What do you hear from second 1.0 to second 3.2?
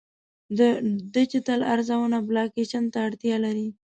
ډیجیټل ارزونه بلاکچین ته